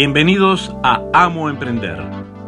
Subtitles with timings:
[0.00, 1.98] Bienvenidos a Amo Emprender,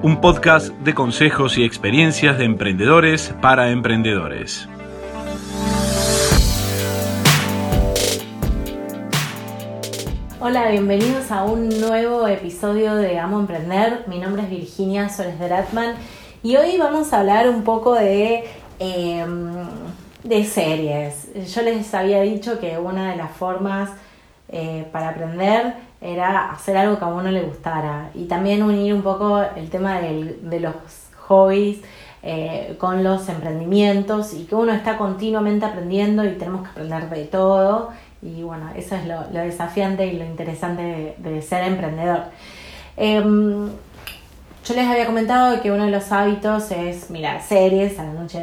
[0.04, 4.69] un podcast de consejos y experiencias de emprendedores para emprendedores.
[10.38, 14.05] Hola, bienvenidos a un nuevo episodio de Amo Emprender.
[14.06, 15.96] Mi nombre es Virginia Soles de Ratman
[16.45, 18.45] y hoy vamos a hablar un poco de,
[18.78, 19.51] em,
[20.23, 21.28] de series.
[21.52, 23.91] Yo les había dicho que una de las formas
[24.52, 28.10] eh, para aprender era hacer algo que a uno le gustara.
[28.14, 30.74] Y también unir un poco el tema de los
[31.28, 31.80] hobbies
[32.22, 37.24] eh, con los emprendimientos y que uno está continuamente aprendiendo y tenemos que aprender de
[37.24, 37.91] todo.
[38.22, 42.24] Y bueno, eso es lo, desafiante y lo interesante de, ser emprendedor.
[42.96, 43.69] Em,
[44.64, 48.42] yo les había comentado que uno de los hábitos es mirar series, a la noche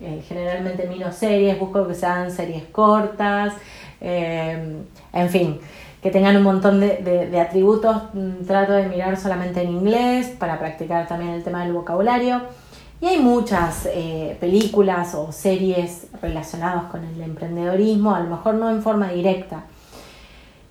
[0.00, 3.54] eh, generalmente miro series, busco que sean series cortas,
[4.00, 4.78] em,
[5.12, 5.60] en fin
[6.02, 7.96] que tengan un montón de, atributos.
[8.12, 12.42] Mm, trato de mirar solamente en inglés para practicar también el tema del vocabulario.
[13.00, 18.68] Y hay muchas eh, películas o series relacionadas con el emprendedorismo, a lo mejor no
[18.70, 19.64] en forma directa.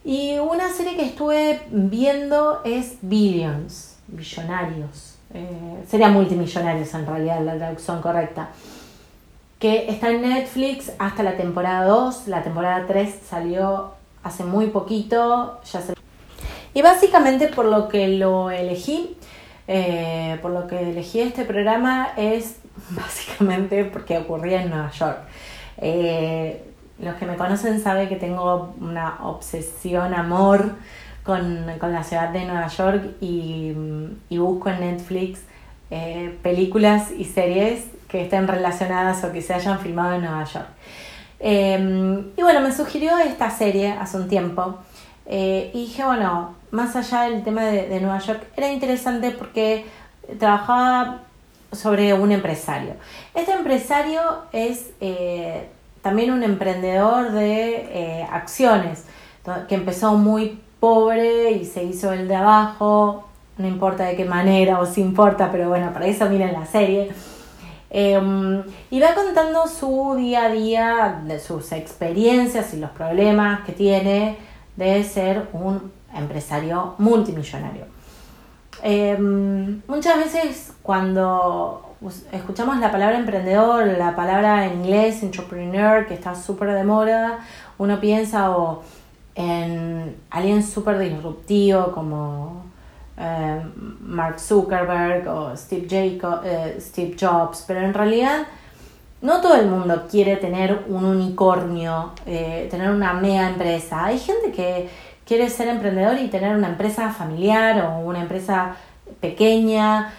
[0.03, 5.15] Y una serie que estuve viendo es Billions, Billonarios.
[5.33, 8.49] Eh, sería multimillonarios en realidad la traducción correcta.
[9.59, 12.27] Que está en Netflix hasta la temporada 2.
[12.27, 15.93] La temporada 3 salió hace muy poquito, ya se...
[16.73, 19.17] Y básicamente por lo que lo elegí,
[19.67, 25.19] eh, por lo que elegí este programa es básicamente porque ocurría en Nueva York.
[25.77, 26.63] Eh,
[26.99, 30.75] los que me conocen saben que tengo una obsesión, amor
[31.23, 33.73] con, la ciudad de Nueva York y,
[34.29, 35.41] busco en Netflix
[35.89, 40.67] eh, películas y series que estén relacionadas o que se hayan filmado en Nueva York.
[41.43, 44.77] Em, y bueno, me sugirió esta serie hace un tiempo.
[45.25, 49.85] Eh, y dije, bueno, más allá del tema de, Nueva York, era interesante porque
[50.39, 51.21] trabajaba
[51.71, 52.93] sobre un empresario.
[53.33, 54.21] Este empresario
[54.51, 55.67] es eh,
[56.01, 59.05] también un emprendedor de eh, acciones,
[59.67, 63.27] que empezó muy pobre y se hizo el de abajo,
[63.57, 67.11] no importa de qué manera o si importa, pero bueno, para eso miren la serie.
[67.93, 73.73] Em, y va contando su día a día, de sus experiencias y los problemas que
[73.73, 74.37] tiene
[74.77, 77.85] de ser un empresario multimillonario.
[78.81, 81.95] Em, muchas veces cuando
[82.31, 87.39] escuchamos la palabra emprendedor, la palabra en inglés entrepreneur, que está súper de moda,
[87.77, 88.83] uno piensa o
[89.35, 92.70] en alguien súper disruptivo como
[93.23, 93.61] eh,
[94.01, 95.87] Mark Zuckerberg o Steve,
[96.43, 98.47] eh, Steve Jobs, pero en realidad
[99.21, 104.05] no todo el mundo quiere tener un unicornio, eh, tener una mega empresa.
[104.05, 104.89] Hay gente que
[105.23, 108.75] quiere ser emprendedor y tener una empresa familiar o una empresa
[109.19, 110.13] pequeña.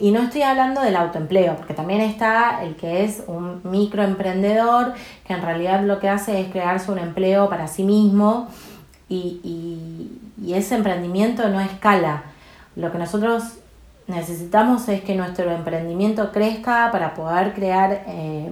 [0.00, 4.94] y no estoy hablando del autoempleo, porque también está el que es un microemprendedor,
[5.26, 8.48] que en realidad lo que hace es crearse un empleo para sí mismo
[9.10, 12.24] y, ese emprendimiento no escala.
[12.76, 13.44] Lo que nosotros
[14.06, 18.50] necesitamos es que nuestro emprendimiento crezca para poder crear eh,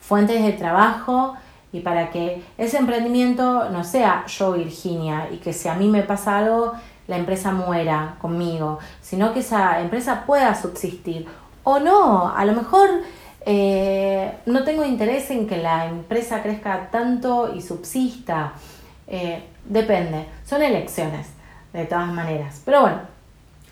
[0.00, 1.34] fuentes de trabajo
[1.72, 6.02] y para que ese emprendimiento no sea yo Virginia y que si a mí me
[6.02, 6.72] pasa algo
[7.06, 11.26] la empresa muera conmigo, sino que esa empresa pueda subsistir.
[11.64, 12.88] O no, a lo mejor
[13.44, 18.52] eh, no tengo interés en que la empresa crezca tanto y subsista.
[19.06, 21.28] Eh, depende, son elecciones,
[21.72, 22.62] de todas maneras.
[22.64, 22.98] Pero bueno,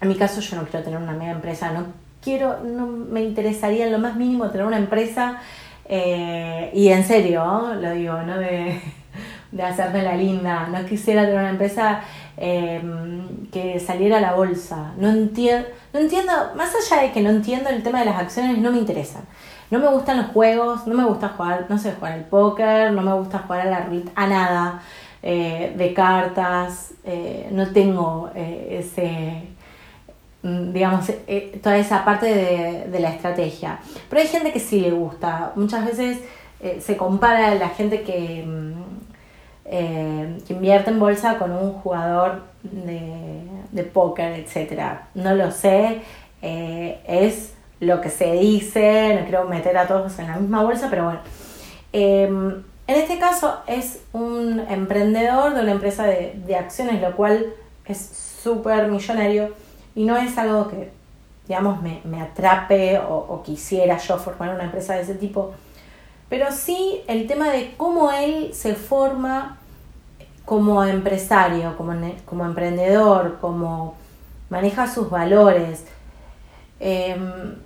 [0.00, 1.86] en mi caso yo no quiero tener una mega empresa, no
[2.22, 5.40] quiero, no me interesaría en lo más mínimo tener una empresa,
[5.88, 8.80] eh, y en serio, lo digo, no de,
[9.52, 12.00] de, hacerme la linda, no quisiera tener una empresa
[12.36, 14.92] em, que saliera a la bolsa.
[14.98, 18.58] No, entiendo, no entiendo, más allá de que no entiendo el tema de las acciones,
[18.58, 19.22] no me interesan.
[19.70, 23.02] No me gustan los juegos, no me gusta jugar, no sé jugar al póker, no
[23.02, 24.82] me gusta jugar a la a nada.
[25.22, 29.42] Eh, de cartas, eh, no tengo eh, ese,
[30.42, 31.10] mm, digamos,
[31.62, 32.26] toda esa parte
[32.86, 33.80] de, la estrategia.
[34.08, 35.52] Pero hay gente que sí le gusta.
[35.56, 36.18] Muchas veces
[36.80, 38.72] se compara la gente que, mm,
[40.46, 43.42] que, invierte en bolsa con un jugador de,
[43.72, 45.00] de póker, etc.
[45.14, 46.02] No lo sé,
[46.42, 51.04] es lo que se dice, no quiero meter a todos en la misma bolsa, pero
[51.04, 51.20] bueno.
[52.86, 57.52] En este caso es un emprendedor de una empresa de, acciones, lo cual
[57.84, 57.98] es
[58.42, 59.50] súper millonario
[59.94, 60.92] y no es algo que,
[61.48, 65.52] digamos, me, atrape o, quisiera yo formar una empresa de ese tipo,
[66.28, 69.58] pero sí el tema de cómo él se forma
[70.44, 71.92] como empresario, como,
[72.24, 73.96] como emprendedor, como
[74.48, 75.84] maneja sus valores.
[76.78, 77.56] Em,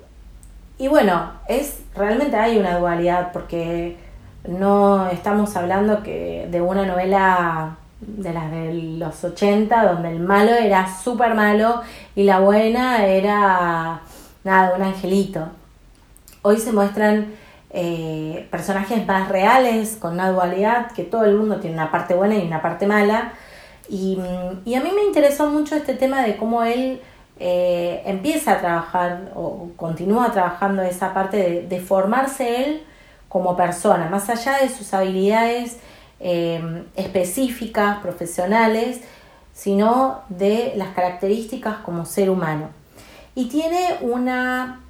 [0.78, 3.98] y bueno, es realmente hay una dualidad porque
[4.48, 10.52] no estamos hablando que de una novela de las de los 80 donde el malo
[10.52, 11.82] era súper malo
[12.14, 14.00] y la buena era
[14.44, 15.48] nada, un angelito.
[16.42, 17.34] Hoy se muestran
[17.72, 22.36] eh, personajes más reales, con una dualidad, que todo el mundo tiene una parte buena
[22.36, 23.32] y una parte mala.
[23.88, 27.00] Y, a mí me interesó mucho este tema de cómo él
[27.38, 32.82] eh, empieza a trabajar o continúa trabajando esa parte de, formarse él
[33.30, 35.78] como persona, más allá de sus habilidades
[36.20, 39.00] eh, específicas, profesionales,
[39.54, 42.68] sino de las características como ser humano.
[43.34, 44.80] Y tiene una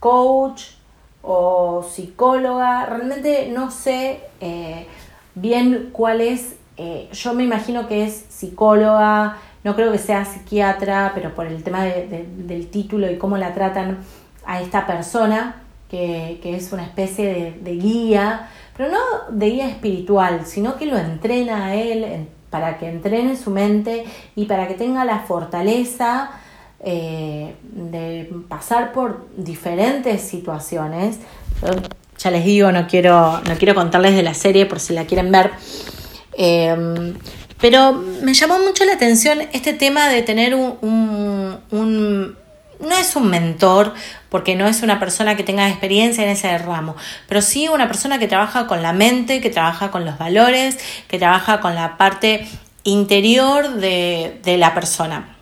[0.00, 0.80] coach,
[1.22, 4.86] o psicóloga, realmente no sé eh,
[5.34, 11.12] bien cuál es, eh, yo me imagino que es psicóloga, no creo que sea psiquiatra,
[11.14, 13.98] pero por el tema del título y cómo la tratan
[14.46, 15.59] a esta persona,
[15.90, 18.98] que, es una especie de, guía, pero no
[19.30, 24.04] de guía espiritual, sino que lo entrena a él para que entrene su mente
[24.36, 26.30] y para que tenga la fortaleza
[26.82, 31.18] eh, de pasar por diferentes situaciones.
[32.18, 35.30] ya les digo, no quiero, no quiero contarles de la serie por si la quieren
[35.30, 35.50] ver.
[36.32, 37.14] Em,
[37.60, 42.36] pero me llamó mucho la atención este tema de tener un, un,
[42.80, 43.94] no es un mentor,
[44.28, 46.96] porque no es una persona que tenga experiencia en ese ramo,
[47.28, 50.78] pero sí una persona que trabaja con la mente, que trabaja con los valores,
[51.08, 52.48] que trabaja con la parte
[52.84, 55.36] interior de, de la persona.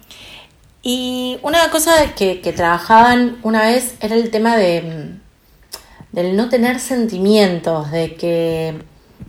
[0.82, 5.29] Y una cosa que, que trabajaban una vez era el tema de mm,
[6.12, 8.79] del no tener sentimientos, de que,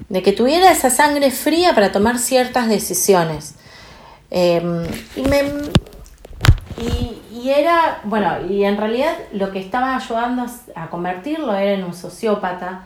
[0.09, 3.55] de que tuviera esa sangre fría para tomar ciertas decisiones.
[4.31, 4.83] Em,
[5.15, 5.43] y, me,
[6.81, 10.45] y, era, bueno, y en realidad lo que estaba ayudando
[10.75, 12.83] a convertirlo era en un sociópata.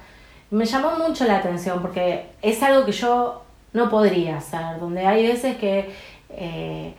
[0.52, 5.26] me llamó mucho la atención porque es algo que yo no podría hacer, donde hay
[5.26, 5.92] veces que
[6.30, 6.94] eh,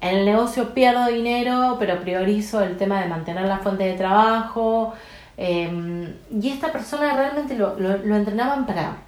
[0.00, 4.94] en el negocio pierdo dinero, pero priorizo el tema de mantener la fuente de trabajo.
[5.36, 8.98] Em, y esta persona realmente lo, lo, entrenaban para,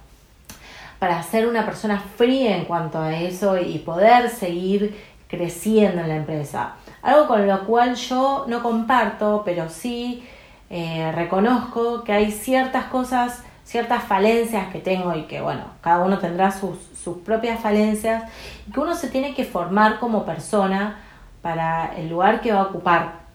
[0.99, 4.95] para ser una persona fría en cuanto a eso y poder seguir
[5.27, 6.75] creciendo en la empresa.
[7.01, 10.23] Algo con lo cual yo no comparto, pero sí
[10.69, 16.19] eh, reconozco que hay ciertas cosas, ciertas falencias que tengo y que, bueno, cada uno
[16.19, 18.23] tendrá sus, sus propias falencias
[18.67, 20.99] y que uno se tiene que formar como persona
[21.41, 23.27] para el lugar que va a ocupar.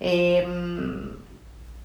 [0.00, 1.10] Em,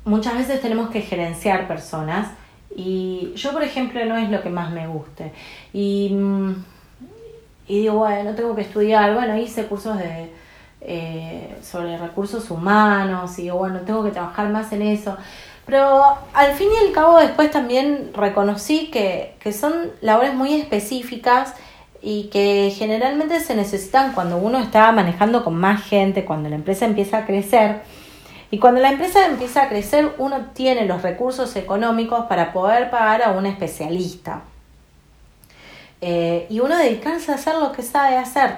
[0.03, 2.29] muchas veces tenemos que gerenciar personas
[2.75, 5.31] y yo, por ejemplo, no es lo que más me guste.
[5.73, 6.55] Y, mm,
[7.71, 9.13] y digo, bueno, tengo que estudiar.
[9.13, 10.29] Bueno, hice cursos de,
[10.81, 15.15] eh, sobre recursos humanos y digo, bueno, tengo que trabajar más en eso.
[15.65, 16.03] Pero
[16.33, 21.53] al fin y al cabo después también reconocí que, son labores muy específicas
[22.01, 26.83] y que generalmente se necesitan cuando uno está manejando con más gente, cuando la empresa
[26.83, 27.83] empieza a crecer.
[28.49, 33.23] Y cuando la empresa empieza a crecer, uno tiene los recursos económicos para poder pagar
[33.23, 34.41] a un especialista.
[36.01, 38.57] Eh, y uno dedicarse a hacer lo que sabe hacer.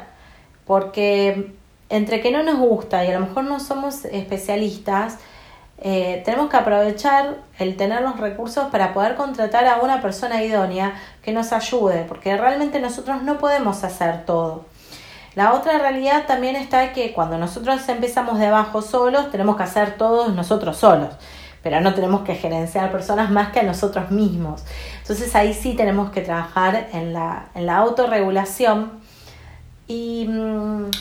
[0.65, 1.53] Porque
[1.89, 5.17] entre que no nos gusta y a lo mejor no somos especialistas,
[5.79, 10.93] eh, tenemos que aprovechar el tener los recursos para poder contratar a una persona idónea
[11.21, 14.65] que nos ayude, porque realmente nosotros no podemos hacer todo.
[15.35, 19.97] La otra realidad también está que cuando nosotros empezamos de abajo solos, tenemos que hacer
[19.97, 21.09] todos nosotros solos,
[21.63, 24.63] pero no tenemos que gerenciar personas más que a nosotros mismos.
[25.01, 28.91] Entonces ahí sí tenemos que trabajar en la, en la autorregulación
[29.88, 30.27] y...
[30.27, 30.91] Mm,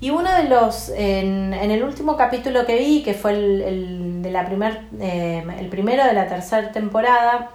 [0.00, 4.46] y uno de los, en, el último capítulo que vi, que fue el, de la
[4.46, 7.50] primer, eh, el primero de la tercera temporada,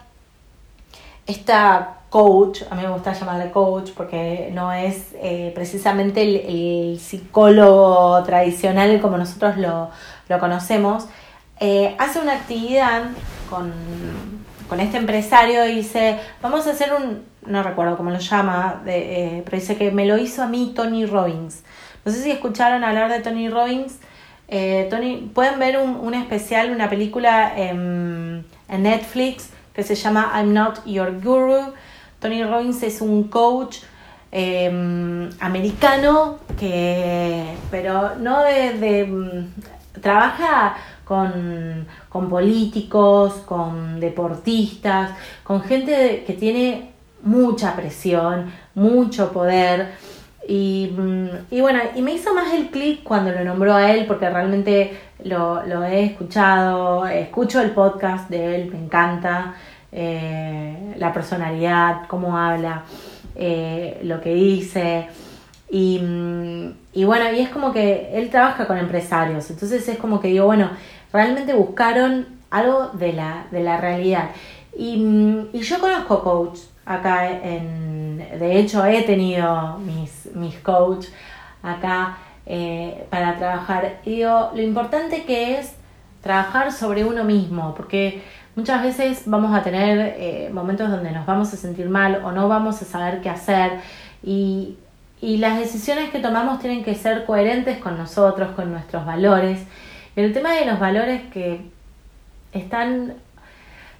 [1.26, 8.22] esta coach, a mí me gusta llamarle coach porque no es eh, precisamente el, psicólogo
[8.24, 9.90] tradicional como nosotros lo,
[10.40, 11.08] conocemos,
[11.60, 13.04] eh, hace una actividad
[13.50, 13.72] con,
[14.68, 19.42] con, este empresario y dice, vamos a hacer un, no recuerdo cómo lo llama, de,
[19.46, 21.64] pero dice que me lo hizo a mí Tony Robbins.
[22.06, 24.00] No sé si escucharon hablar de Tony Robbins.
[24.50, 30.86] Eh, Tony, pueden ver un, especial, una película en, Netflix que se llama I'm Not
[30.86, 31.74] Your Guru.
[32.20, 33.78] Tony Robbins es un coach
[34.32, 40.76] em, americano que, pero no de, mm, trabaja
[42.10, 45.12] con, políticos, con deportistas,
[45.43, 46.91] con gente que tiene
[47.22, 49.91] mucha presión, mucho poder.
[50.48, 50.91] Y,
[51.51, 54.98] y, bueno, y me hizo más el clic cuando lo nombró a él, porque realmente
[55.24, 59.55] lo, he escuchado, escucho el podcast de él, me encanta
[59.91, 62.84] eh, la personalidad, cómo habla,
[63.36, 65.08] eh, lo que dice.
[65.70, 66.00] Y,
[66.93, 70.46] y, bueno, y es como que él trabaja con empresarios, entonces es como que digo,
[70.46, 70.70] bueno,
[71.13, 74.32] realmente buscaron algo de la, de la realidad.
[74.75, 81.08] Y, y yo conozco coach acá en, de hecho he tenido mis, mis coach
[81.62, 84.00] acá eh, para trabajar.
[84.03, 85.75] Y digo, lo importante que es
[86.22, 88.24] trabajar sobre uno mismo, porque
[88.55, 92.48] muchas veces vamos a tener eh, momentos donde nos vamos a sentir mal o no
[92.48, 93.79] vamos a saber qué hacer
[94.24, 94.77] y,
[95.22, 99.60] y las decisiones que tomamos tienen que ser coherentes con nosotros, con nuestros valores.
[100.15, 101.62] El tema de los valores que
[102.51, 103.15] están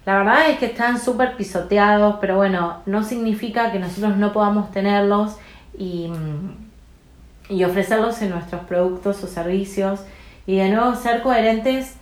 [0.06, 4.70] la verdad es que están súper pisoteados, pero bueno, no significa que nosotros no podamos
[4.70, 5.36] tenerlos
[5.78, 6.10] y,
[7.48, 10.00] y ofrecerlos en nuestros productos o servicios
[10.46, 11.94] y de nuevo ser coherentes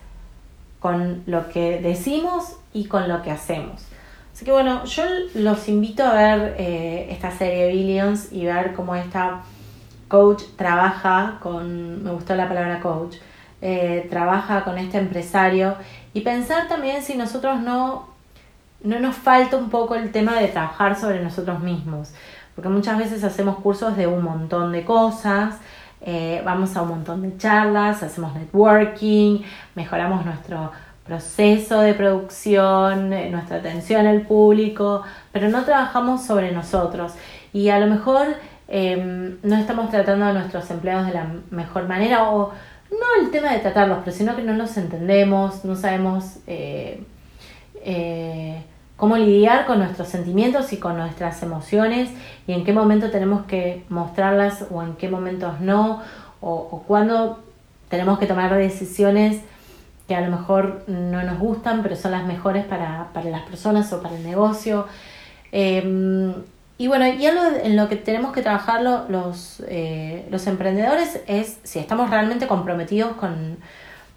[0.81, 3.87] con lo que decimos y con lo que hacemos.
[4.35, 5.05] Así que bueno, yo
[5.35, 9.43] los invito a ver eh, esta serie Billions y ver cómo esta
[10.09, 13.17] coach trabaja con, me gustó la palabra coach,
[13.63, 15.77] eh, trabaja con este empresario.
[16.13, 18.09] Y pensar también si nosotros no,
[18.83, 22.13] no nos falta un poco el tema de trabajar sobre nosotros mismos,
[22.55, 25.55] porque muchas veces hacemos cursos de un montón de cosas,
[26.01, 29.43] eh, vamos a un montón de charlas, hacemos networking,
[29.77, 30.73] mejoramos nuestro
[31.07, 37.13] proceso de producción, eh, nuestra atención al público, pero no trabajamos sobre nosotros.
[37.53, 38.27] Y a lo mejor
[38.67, 42.53] em, no estamos tratando a nuestros empleados de la mejor manera o
[42.93, 47.03] no el tema de tratarlos, pero sino que no los entendemos, no sabemos eh,
[47.85, 48.63] eh,
[48.97, 52.11] cómo lidiar con nuestros sentimientos y con nuestras emociones
[52.47, 56.03] y en qué momento tenemos que mostrarlas o en qué momentos no,
[56.41, 57.43] o, o cuándo
[57.89, 59.41] tenemos que tomar decisiones
[60.07, 63.93] que a lo mejor no nos gustan, pero son las mejores para, para las personas
[63.93, 64.87] o para el negocio.
[65.53, 66.35] Eh,
[66.83, 71.61] y bueno, y algo en lo que tenemos que trabajar los, eh, los emprendedores es
[71.63, 73.59] si estamos realmente comprometidos con,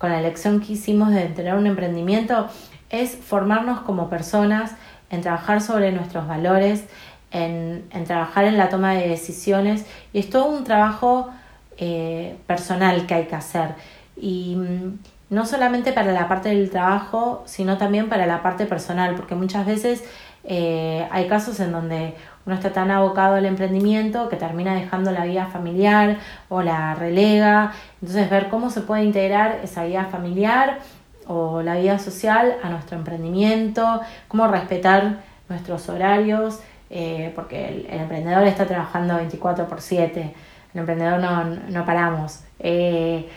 [0.01, 2.47] la elección que hicimos de tener un emprendimiento,
[2.89, 4.71] es formarnos como personas,
[5.11, 6.85] en trabajar sobre nuestros valores,
[7.29, 9.85] en, trabajar en la toma de decisiones.
[10.11, 11.29] Y es todo un trabajo
[11.77, 13.75] eh, personal que hay que hacer.
[14.17, 19.13] Y mm, no solamente para la parte del trabajo, sino también para la parte personal,
[19.13, 20.03] porque muchas veces
[20.43, 25.25] eh, hay casos en donde uno está tan abocado al emprendimiento que termina dejando la
[25.25, 27.73] vida familiar o la relega.
[28.01, 30.79] Entonces ver cómo se puede integrar esa vida familiar
[31.27, 36.59] o la vida social a nuestro emprendimiento, cómo respetar nuestros horarios,
[36.89, 40.33] eh, porque el, emprendedor está trabajando 24 por 7,
[40.73, 42.41] el emprendedor no, no paramos.
[42.59, 43.27] Eh,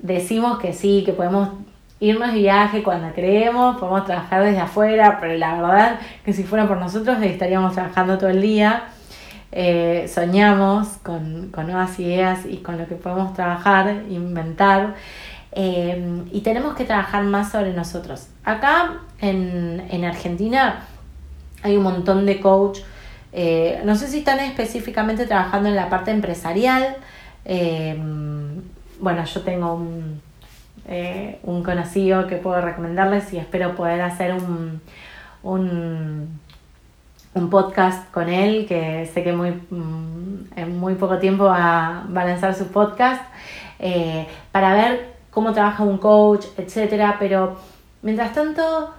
[0.00, 1.50] decimos que sí, que podemos
[2.00, 6.66] irnos de viaje cuando queremos, podemos trabajar desde afuera, pero la verdad que si fuera
[6.66, 8.84] por nosotros estaríamos trabajando todo el día.
[9.52, 14.94] Eh, soñamos con, nuevas ideas y con lo que podemos trabajar, inventar.
[15.52, 18.28] Eh, y tenemos que trabajar más sobre nosotros.
[18.44, 20.86] Acá en, Argentina
[21.62, 22.80] hay un montón de coach.
[23.32, 26.96] Eh, no sé si están específicamente trabajando en la parte empresarial.
[29.00, 30.20] bueno, yo tengo un,
[30.92, 34.80] eh, un conocido que puedo recomendarles y espero poder hacer un,
[35.44, 36.40] un,
[37.48, 42.56] podcast con él, que sé que muy, mm, en muy poco tiempo va, a lanzar
[42.56, 43.22] su podcast,
[43.78, 47.56] eh, para ver cómo trabaja un coach, etcétera, pero
[48.02, 48.92] mientras tanto,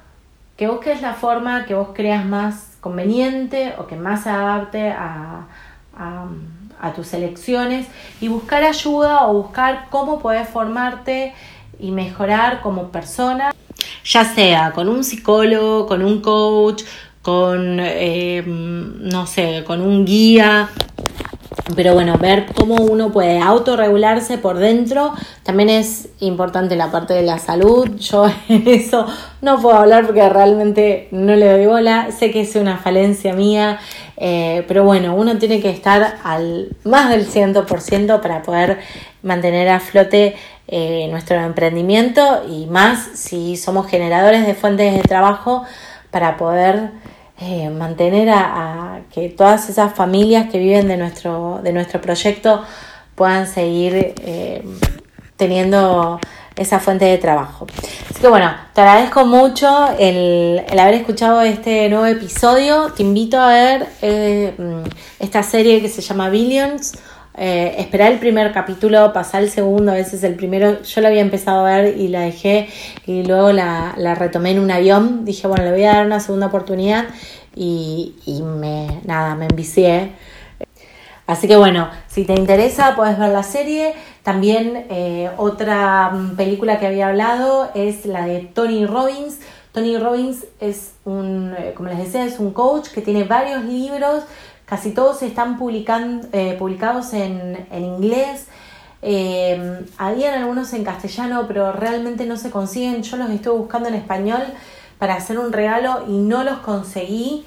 [0.55, 5.47] que busques la forma que vos creas más conveniente o que más se adapte a,
[5.97, 6.25] a,
[6.79, 7.87] a tus elecciones
[8.21, 11.33] y buscar ayuda o buscar cómo puedes formarte
[11.81, 13.53] y mejorar como persona,
[14.03, 16.83] ya sea con un psicólogo, con un coach,
[17.21, 20.69] con, eh, no sé, con un guía.
[21.75, 27.23] Pero bueno, ver cómo uno puede autorregularse por dentro también es importante la parte de
[27.23, 27.89] la salud.
[27.97, 29.05] Yo en eso
[29.41, 32.11] no puedo hablar porque realmente no le doy bola.
[32.11, 33.79] Sé que es una falencia mía,
[34.23, 38.77] eh, pero bueno, uno tiene que estar al más del 100% para poder
[39.23, 40.35] mantener a flote
[40.67, 45.63] eh, nuestro emprendimiento y más si somos generadores de fuentes de trabajo
[46.11, 46.91] para poder
[47.39, 52.63] eh, mantener a, que todas esas familias que viven de nuestro, de nuestro proyecto
[53.15, 54.13] puedan seguir
[55.35, 56.19] teniendo
[56.55, 57.67] esa fuente de trabajo.
[58.09, 62.91] Así que bueno, te agradezco mucho el, haber escuchado este nuevo episodio.
[62.95, 64.89] Te invito a ver eh, mm,
[65.19, 66.93] esta serie que se llama Billions.
[67.37, 71.21] Eh, esperar el primer capítulo, pasar el segundo, a veces el primero, yo lo había
[71.21, 72.67] empezado a ver y la dejé
[73.07, 76.47] y luego la, retomé en un avión, dije bueno, le voy a dar una segunda
[76.47, 77.05] oportunidad
[77.55, 80.11] y, y me, nada, me envicié
[81.27, 83.93] Así que bueno, si te interesa puedes ver la serie.
[84.23, 89.39] También eh, otra mm, película que había hablado es la de Tony Robbins.
[89.71, 94.23] Tony Robbins es un, eh, como les decía, es un coach que tiene varios libros,
[94.65, 95.57] casi todos están
[96.33, 98.47] eh, publicados en, en inglés.
[99.97, 103.01] habían algunos en castellano, pero realmente no se consiguen.
[103.01, 104.43] Yo los estoy buscando en español
[104.99, 107.45] para hacer un regalo y no los conseguí.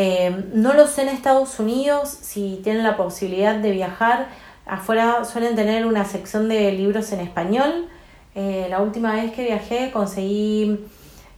[0.00, 4.28] Eh, no lo sé en Estados Unidos, si tienen la posibilidad de viajar,
[4.64, 7.88] afuera suelen tener una sección de libros en español.
[8.36, 10.86] Eh, la última vez que viajé conseguí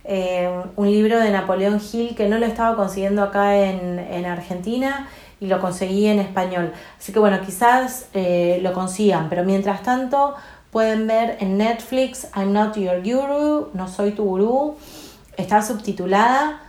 [0.05, 5.09] eh, un libro de Napoleón Hill que no lo estaba consiguiendo acá en, Argentina
[5.40, 6.71] y lo conseguí en español.
[6.99, 10.35] Así que bueno, quizás lo consigan, pero mientras tanto
[10.71, 14.76] pueden ver en Netflix I'm Not Your Guru, No Soy Tu Gurú,
[15.38, 16.61] está subtitulada.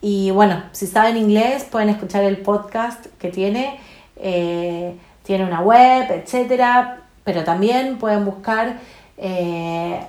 [0.00, 3.80] Y bueno, si saben inglés pueden escuchar el podcast que tiene.
[4.16, 8.78] Eh, tiene una web, etcétera, pero también pueden buscar
[9.18, 10.00] eh,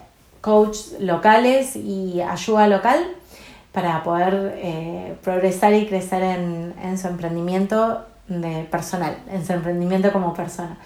[0.41, 3.03] coaches locales y ayuda local
[3.71, 10.11] para poder eh, progresar y crecer en, en, su emprendimiento de personal, en su emprendimiento
[10.13, 10.77] como persona.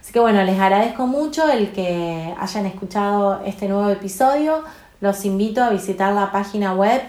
[0.00, 4.62] Así que bueno, les agradezco mucho el que hayan escuchado este nuevo episodio.
[5.00, 7.02] Los invito a visitar la página web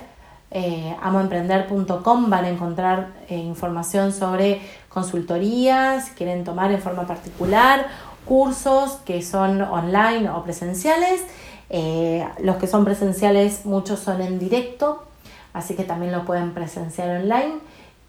[0.52, 7.88] eh, amoemprender.com van a encontrar eh, información sobre consultorías, si quieren tomar en forma particular,
[8.26, 11.24] cursos que son online o presenciales.
[11.70, 15.06] Eh, los que son presenciales, muchos son en directo,
[15.54, 17.54] así que también lo pueden presenciar online.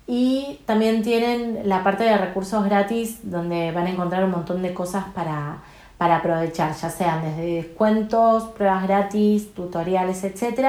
[0.09, 4.75] Y también tienen la parte de recursos gratis donde van a encontrar un montón de
[4.75, 5.59] cosas para,
[6.03, 10.67] para aprovechar, ya sean desde descuentos, pruebas gratis, tutoriales, etc.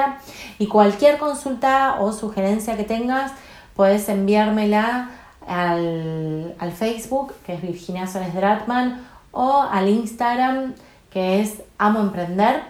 [0.60, 3.32] Y cualquier consulta o sugerencia que tengas,
[3.74, 5.10] puedes enviármela
[5.48, 10.74] al, Facebook, que es Virginia Soles Dratman, o al Instagram,
[11.10, 12.62] que es Amo Emprender.